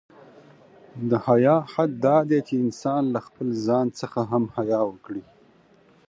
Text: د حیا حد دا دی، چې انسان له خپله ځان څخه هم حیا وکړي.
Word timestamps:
د 1.09 1.11
حیا 1.25 1.55
حد 1.73 1.91
دا 2.05 2.17
دی، 2.29 2.39
چې 2.47 2.53
انسان 2.65 3.03
له 3.13 3.19
خپله 3.25 3.53
ځان 3.67 3.87
څخه 3.99 4.19
هم 4.31 4.43
حیا 4.55 4.81
وکړي. 4.89 5.23